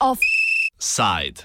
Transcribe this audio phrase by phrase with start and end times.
[0.00, 1.42] Offside.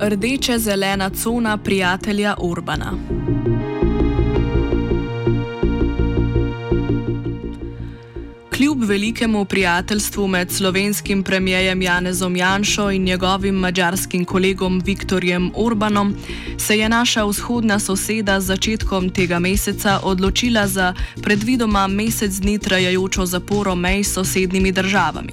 [0.00, 3.21] Rdeče-zelena cona prijatelja Urbana.
[8.82, 16.14] Velikemu prijateljstvu med slovenskim premijejem Janezom Janšo in njegovim mađarskim kolegom Viktorjem Orbanom,
[16.58, 23.26] se je naša vzhodna soseda z začetkom tega meseca odločila za predvidoma mesec dni trajajočo
[23.26, 25.32] zaporo mej s sosednjimi državami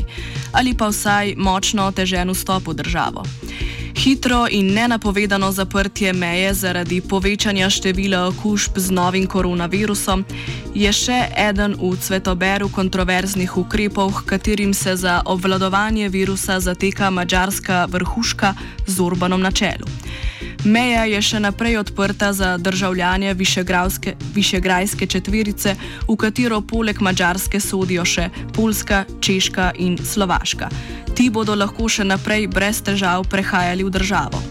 [0.51, 3.23] ali pa vsaj močno otežen vstop v državo.
[3.99, 10.23] Hitro in nenapovedano zaprtje meje zaradi povečanja števila okužb z novim koronavirusom
[10.73, 18.53] je še eden v cvetoberu kontroverznih ukrepov, katerim se za obvladovanje virusa zateka mađarska vrhuška
[18.87, 19.91] z Urbanom na čelu.
[20.67, 23.31] Meja je še naprej odprta za državljanje
[24.35, 30.67] Višegrajske četverice, v katero poleg Mačarske sodijo še Poljska, Češka in Slovaška.
[31.15, 34.43] Ti bodo lahko še naprej brez težav prehajali v državo.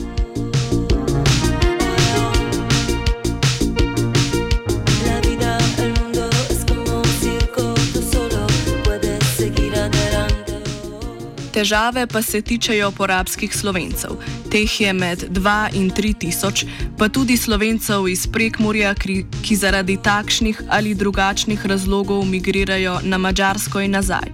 [11.52, 14.37] Težave pa se tičejo porabskih slovencev.
[14.50, 16.64] Teh je med 2 in 3 tisoč,
[16.98, 18.94] pa tudi slovencev iz Prekmorja,
[19.42, 24.32] ki zaradi takšnih ali drugačnih razlogov migrirajo na Mačarsko in nazaj.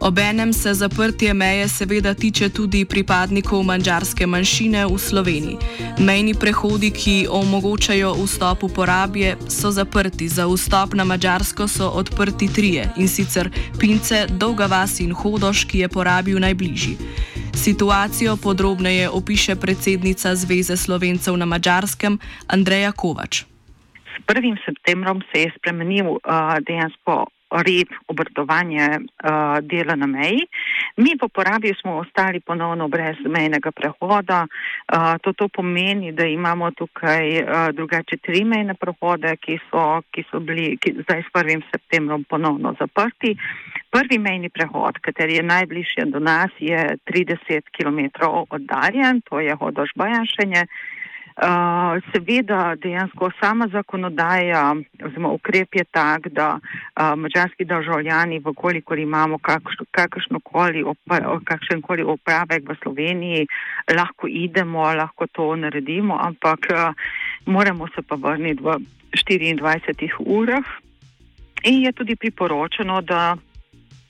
[0.00, 5.56] Obenem se zaprtje meje seveda tiče tudi pripadnikov mađarske manjšine v Sloveniji.
[5.98, 10.28] Mejni prehodi, ki omogočajo vstop v porabje, so zaprti.
[10.28, 15.78] Za vstop na Mačarsko so odprti trije in sicer Pince, Dolga vas in Hodoš, ki
[15.78, 16.96] je porabil najbližji.
[17.56, 23.42] Situacijo podrobneje opiše predsednica Zveze slovencev na Mačarskem Andreja Kovač.
[24.12, 24.56] S 1.
[24.66, 26.20] septembrom se je spremenil uh,
[26.68, 30.44] dejansko red obratovanja uh, dela na meji.
[30.96, 34.46] Mi v porabi smo ostali ponovno brez mejnega prehoda.
[35.22, 40.78] To, to pomeni, da imamo tukaj drugače tri mejne prehode, ki so, ki so bili
[40.80, 41.62] ki, zdaj s 1.
[41.70, 43.36] septembrom ponovno zaprti.
[43.92, 48.00] Prvi mejni prehod, kateri je najbližje do nas, je 30 km
[48.50, 50.64] oddaljen, to je Hodoš-Bajanšenje.
[51.36, 54.74] Uh, seveda, dejansko sama zakonodaja
[55.04, 60.40] oziroma ukrep je tak, da uh, mačarski državljani, vkolikor imamo kakršen
[61.82, 63.46] koli opravek v Sloveniji,
[63.92, 66.94] lahko idemo, lahko to naredimo, ampak uh,
[67.46, 68.78] moramo se pa vrniti v
[69.12, 70.64] 24 urah.
[71.64, 73.36] In je tudi priporočeno, da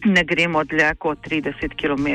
[0.04, 2.06] ne gremo dlje kot 30 km.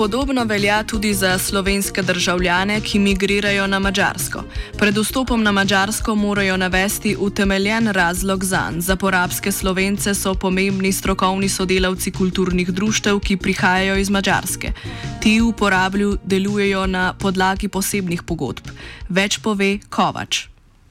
[0.00, 4.42] Podobno velja tudi za slovenske državljane, ki migrirajo na Mačarsko.
[4.78, 8.80] Pred vstopom na Mačarsko morajo navesti utemeljen razlog za njega.
[8.80, 14.72] Za porabske slovence so pomembni strokovni sodelavci kulturnih društev, ki prihajajo iz Mačarske.
[15.20, 18.72] Ti v porablju delujejo na podlagi posebnih pogodb.
[19.08, 20.46] Več pove Kovač.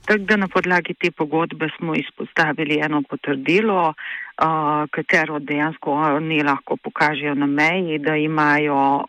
[0.09, 6.77] Tako da na podlagi te pogodbe smo izpostavili eno potrdilo, uh, katero dejansko oni lahko
[6.77, 9.03] pokažejo na meji, da imajo uh,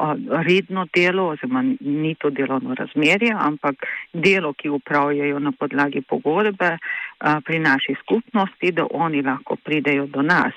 [0.47, 3.75] redno delo, oziroma ni to delovno razmerje, ampak
[4.13, 10.23] delo, ki upravljajo na podlagi pogodbe uh, pri naši skupnosti, da oni lahko pridejo do
[10.23, 10.53] nas.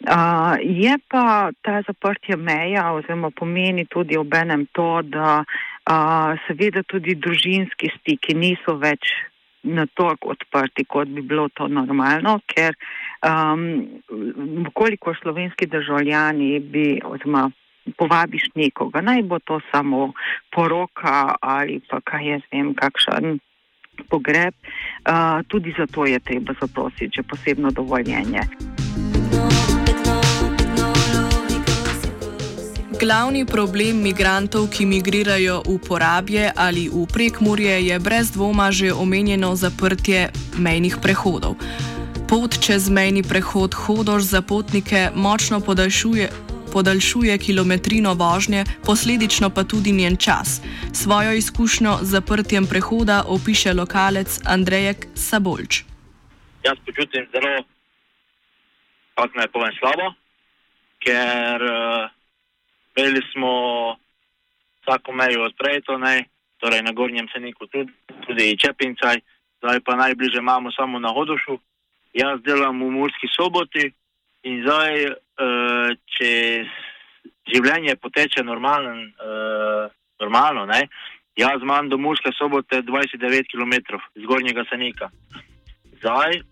[0.00, 7.14] Uh, je pa ta zaprtje meja, oziroma pomeni tudi obenem to, da uh, seveda tudi
[7.14, 9.10] družinski stiki niso več
[9.62, 12.74] na toliko odprti, kot bi bilo to normalno, ker
[13.22, 13.86] um,
[14.74, 17.50] koliko slovenski državljani bi, oziroma
[17.98, 20.12] povabiš nekoga, naj bo to samo
[20.54, 23.38] poroka ali pa kaj jaz vem, kakšen
[24.10, 24.54] pogreb,
[25.08, 28.46] uh, tudi za to je treba zaprositi, če posebno dovoljenje.
[33.02, 39.58] Glavni problem migrantov, ki migrirajo v porabje ali v prekmurje, je brez dvoma že omenjeno
[39.58, 41.58] zaprtje mejnih prehodov.
[42.30, 46.30] Pot čez mejni prehod Hodoš za potnike močno podaljšuje,
[46.70, 50.62] podaljšuje kilometrino vožnje, posledično pa tudi njen čas.
[50.94, 55.82] Svojo izkušnjo z zaprtjem prehoda opiše lokalec Andrejek Sabolč.
[56.62, 57.66] Jaz počutim zelo,
[59.18, 60.14] kako naj povem, slabo,
[61.02, 62.21] ker uh,
[62.96, 63.50] imeli smo
[64.82, 66.24] vsako mejo odpreto, ne?
[66.62, 67.92] torej na gornjem seniku tudi,
[68.26, 69.18] tudi Čepincaj,
[69.58, 71.58] zdaj pa najbliže imamo samo na Hodošu.
[72.14, 73.90] Jaz delam v Murski soboti
[74.46, 76.70] in zdaj, uh, čez
[77.50, 79.90] življenje poteče normalen, uh,
[80.20, 80.66] normalno.
[80.66, 80.86] Ne?
[81.36, 85.10] Jaz imam do Murske sobote 29 km iz Gornjega Senika.
[85.98, 86.42] Zdaj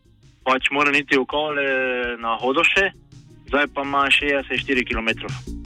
[0.43, 1.67] pač moram iti okoli
[2.19, 2.91] na Hodoše,
[3.47, 5.60] zdaj pa ima 64 km.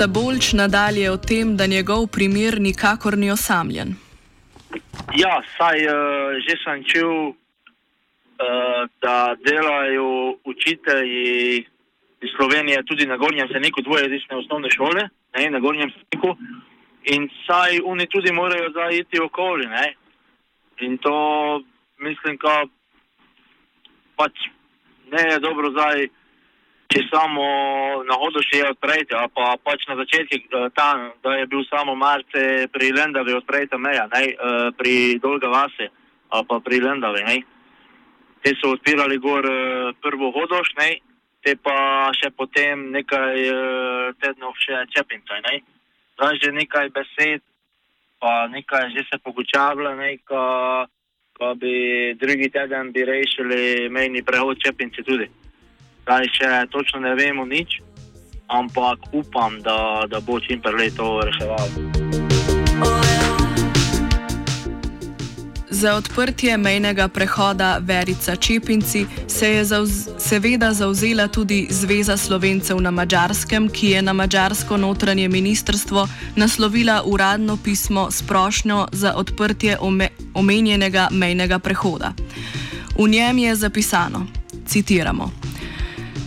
[0.00, 3.90] Sabolč nadalje o tem, da njegov primer nikakor ni osamljen.
[5.12, 11.66] Ja, saj uh, že sem čutil, uh, da delajo učitelji
[12.24, 15.04] iz Slovenije tudi na Gornjem Seniku, dvojezične osnovne šole,
[15.36, 16.32] ne, na Gornjem Seniku.
[17.12, 19.66] In saj oni tudi morajo zdaj iti okoli.
[19.66, 19.94] Ne.
[20.80, 21.16] In to
[21.98, 22.64] mislim, da
[24.16, 24.48] pač
[25.12, 26.08] ne je dobro zdaj,
[26.90, 27.44] če samo
[28.06, 31.62] na hodu še je odpreti, a pa pač na začetku eh, tam, da je bil
[31.68, 35.90] samo Marce pri Lendavi odpreta meja, ne, eh, pri Dolga Vase,
[36.34, 37.22] a pa pri Lendavi.
[37.28, 37.36] Ne.
[38.42, 40.90] Te so odpirali gor eh, prvo hodoš, ne,
[41.46, 43.38] te pa še potem nekaj
[44.20, 45.38] tednov še čepinca.
[45.46, 45.62] Ne.
[46.18, 47.40] Zdaj že nekaj besed,
[48.20, 50.90] pa nekaj že se pogučavlja, nekaj,
[51.38, 55.30] pa bi drugi teden bi rešili mejni prehod čepinci tudi.
[56.02, 57.80] Zdaj še točno ne vemo nič,
[58.48, 62.00] ampak upam, da, da bo čim prej to reševalo.
[65.80, 72.90] Za odprtje mejnega prehoda Verica Čepinci se je zauz seveda zauzela tudi Zveza slovencev na
[72.90, 80.08] Mačarskem, ki je na mačarsko notranje ministrstvo naslovila uradno pismo s prošnjo za odprtje ome
[80.34, 82.12] omenjenega mejnega prehoda.
[82.98, 84.26] V njem je zapisano:
[84.66, 85.39] Citiramo.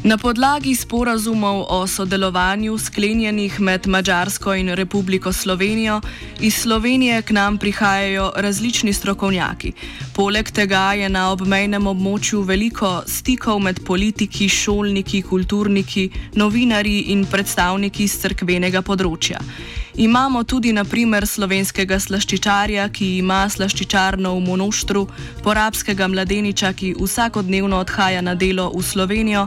[0.03, 6.01] Na podlagi sporazumov o sodelovanju sklenjenih med Mačarsko in Republiko Slovenijo
[6.39, 9.71] iz Slovenije k nam prihajajo različni strokovnjaki.
[10.15, 18.03] Poleg tega je na obmejnem območju veliko stikov med politiki, šolniki, kulturniki, novinarji in predstavniki
[18.03, 19.39] iz crkvenega področja.
[19.95, 25.03] Imamo tudi naprimer slovenskega slaščičarja, ki ima slaščičarno v Monoštru,
[25.45, 29.45] porabskega mladeniča, ki vsakodnevno odhaja na delo v Slovenijo,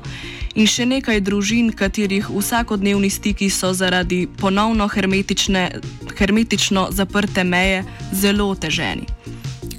[0.54, 9.06] in še nekaj družin, katerih vsakodnevni stiki so zaradi ponovno hermetično zaprte meje zelo oteženi.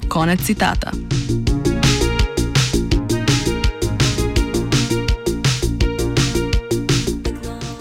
[0.08, 0.92] Konec citata.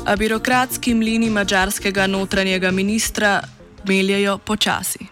[0.07, 3.41] A birokratski mlini mačarskega notranjega ministra
[3.87, 5.03] meljajo počasi.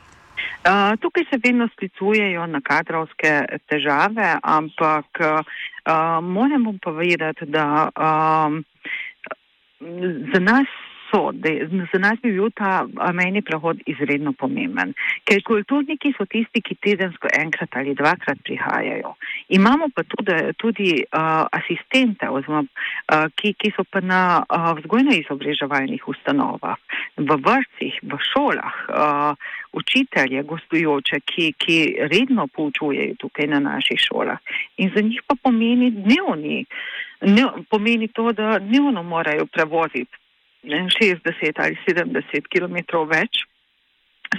[0.66, 3.34] Uh, tukaj se vedno sklicujejo na kadrovske
[3.70, 8.64] težave, ampak uh, moramo povedati, da um,
[10.34, 10.68] za nas
[11.12, 11.50] so, da
[11.94, 14.94] za nas bi bil ta mejni prehod izredno pomemben,
[15.24, 19.14] ker kulturniki so tisti, ki tedensko enkrat ali dvakrat prihajajo.
[19.50, 26.08] Imamo pa tudi, tudi uh, asistente, oziroma, uh, ki, ki so pa na uh, vzgojno-izobraževalnih
[26.08, 26.80] ustanovah,
[27.18, 31.80] v vrtcih, v šolah, uh, učitelje, gostujoče, ki, ki
[32.12, 34.40] redno poučujejo tukaj na naših šolah.
[34.78, 36.66] In za njih pa pomeni dnevni.
[37.26, 40.25] Ne, pomeni to, da dnevno morajo prevoziti
[40.66, 43.46] 60 ali 70 km več,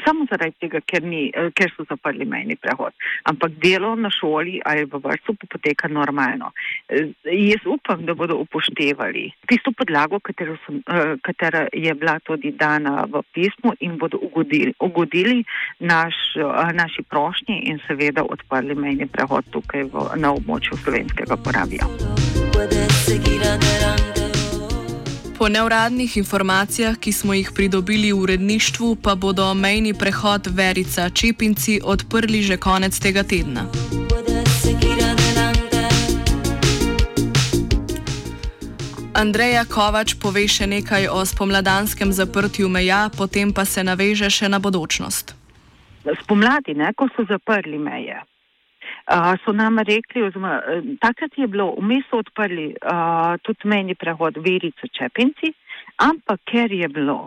[0.05, 2.93] samo zaradi tega, ker, ni, eh, ker so zaprli mejni prehod.
[3.31, 6.53] Ampak delo na šoli ali v vrtu poteka normalno.
[6.89, 12.53] Eh, jaz upam, da bodo upoštevali tisto podlago, katero, sem, eh, katera je bila tudi
[12.53, 15.45] dana v pismu in bodo ugodili, ugodili
[15.79, 16.15] naš,
[16.73, 21.87] naši prošnji in seveda odprli mejni prehod tukaj v, na območju slovenskega porabija.
[25.39, 31.81] Po neuradnih informacijah, ki smo jih pridobili v uredništvu, pa bodo mejni prehod Verica Čepinci
[31.85, 33.67] odprli že konec tega tedna.
[39.15, 44.59] Andreja Kovač pove še nekaj o spomladanskem zaprtju meja, potem pa se naveže še na
[44.59, 45.37] bodočnost.
[46.23, 48.21] Spomladi, ne, ko so zaprli meje,
[49.07, 53.95] Uh, so nam rekli, oziroma uh, takrat je bilo, vmes so odprli uh, tudi meni
[53.95, 55.53] prehod Verico Čepinci,
[56.03, 57.19] ampak ker je bilo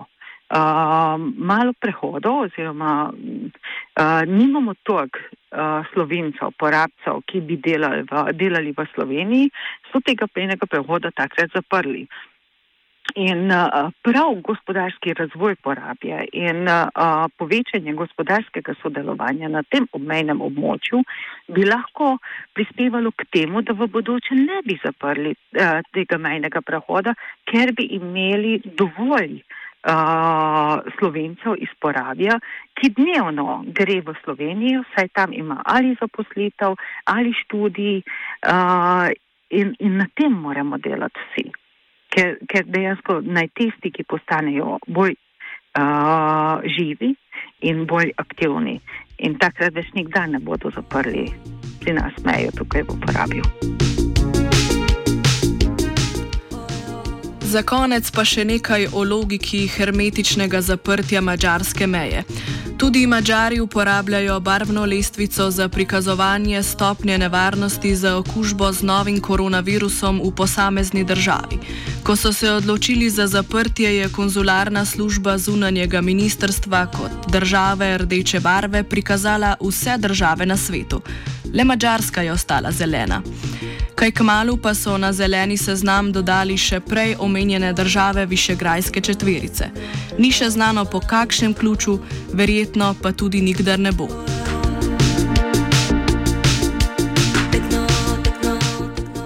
[0.49, 8.73] uh, malo prehodov, oziroma uh, nimamo toliko uh, slovencev, porabcev, ki bi delali v, delali
[8.75, 9.51] v Sloveniji,
[9.91, 12.07] so tega penega prehoda takrat zaprli.
[13.15, 21.01] In uh, prav gospodarski razvoj porabje in uh, povečanje gospodarskega sodelovanja na tem obmejnem območju
[21.47, 22.17] bi lahko
[22.53, 27.15] prispevalo k temu, da v bodoče ne bi zaprli uh, tega mejnega prehoda,
[27.49, 32.37] ker bi imeli dovolj uh, slovencev iz porabja,
[32.77, 38.03] ki dnevno gre v Slovenijo, saj tam ima ali zaposlitev ali študij.
[38.45, 39.09] Uh,
[39.49, 41.49] in, in na tem moramo delati vsi.
[42.09, 45.13] Ker, ker dejansko naj tisti, ki postanejo bolj
[45.77, 47.13] uh, živi
[47.61, 48.79] in bolj aktivni.
[49.19, 51.27] In takrat več nikdar ne bodo zaprli
[51.79, 53.43] pri nas mejo tukaj v uporabi.
[57.49, 62.21] Za konec pa še nekaj o logiki hermetičnega zaprtja mačarske meje.
[62.79, 70.31] Tudi Mačari uporabljajo barvno lestvico za prikazovanje stopnje nevarnosti za okužbo z novim koronavirusom v
[70.35, 71.59] posamezni državi.
[72.03, 78.83] Ko so se odločili za zaprtje, je konzularna služba zunanjega ministrstva kot države rdeče barve
[78.83, 81.01] prikazala vse države na svetu.
[81.53, 83.21] Le Mačarska je ostala zelena.
[83.99, 89.67] Kaj kmalu pa so na zeleni seznam dodali še prej omenjene države Višegrajske četverice.
[90.17, 91.97] Ni še znano po kakšnem ključu,
[92.31, 94.07] verjetno pa tudi nikdar ne bo.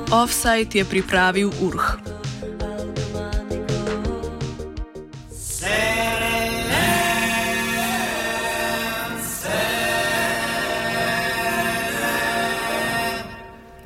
[0.09, 2.12] Offside je pripravil Urh.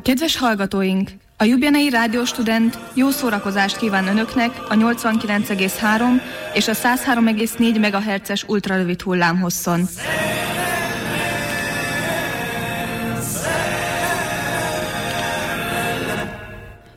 [0.08, 1.10] Kedves hallgatóink!
[1.38, 6.22] A Jubjenei Rádióstudent jó szórakozást kíván Önöknek a 89,3
[6.54, 9.88] és a 103,4 MHz-es ultrarövid hullámhosszon.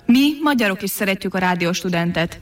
[0.05, 2.40] Mi, magyarok is szeretjük a rádióstudentet.